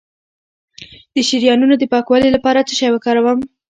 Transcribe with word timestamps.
د 1.15 1.17
شریانونو 1.29 1.75
د 1.79 1.83
پاکوالي 1.93 2.29
لپاره 2.35 2.65
څه 2.67 2.73
شی 2.79 2.87
وکاروم؟ 2.91 3.39